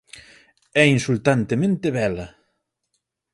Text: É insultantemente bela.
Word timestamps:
É 0.81 0.83
insultantemente 0.95 1.87
bela. 1.99 2.27